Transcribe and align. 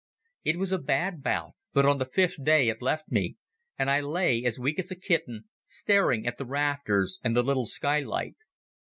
It 0.43 0.57
was 0.57 0.71
a 0.71 0.79
bad 0.79 1.21
bout, 1.21 1.53
but 1.73 1.85
on 1.85 1.99
the 1.99 2.07
fifth 2.07 2.43
day 2.43 2.69
it 2.69 2.81
left 2.81 3.11
me, 3.11 3.37
and 3.77 3.87
I 3.87 3.99
lay, 4.01 4.43
as 4.45 4.57
weak 4.57 4.79
as 4.79 4.89
a 4.89 4.95
kitten, 4.99 5.43
staring 5.67 6.25
at 6.25 6.39
the 6.39 6.45
rafters 6.47 7.19
and 7.23 7.37
the 7.37 7.43
little 7.43 7.67
skylight. 7.67 8.35